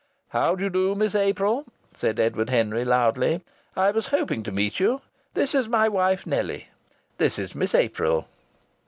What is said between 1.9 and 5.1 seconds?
said Edward Henry, loudly. "I was hoping to meet you.